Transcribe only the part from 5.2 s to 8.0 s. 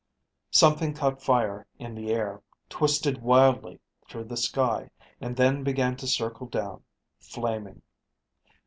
then began to circle down, flaming.